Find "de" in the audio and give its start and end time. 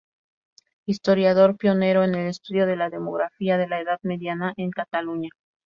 2.65-2.75, 3.59-3.67